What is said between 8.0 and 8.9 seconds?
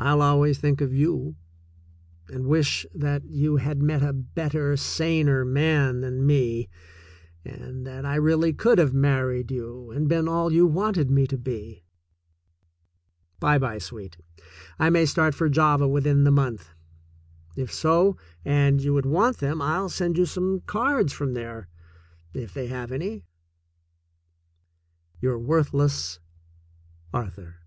I really could